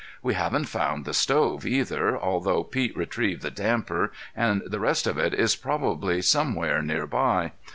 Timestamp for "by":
7.05-7.51